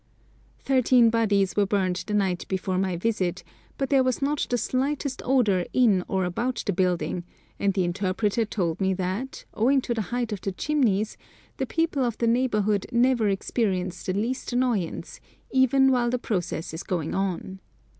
[0.57, 3.43] Thirteen bodies were burned the night before my visit,
[3.77, 7.23] but there was not the slightest odour in or about the building,
[7.59, 11.17] and the interpreter told me that, owing to the height of the chimneys,
[11.57, 15.19] the people of the neighbourhood never experience the least annoyance,
[15.51, 17.59] even while the process is going on.